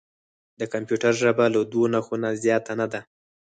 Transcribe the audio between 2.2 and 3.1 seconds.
نه زیاته نه ده.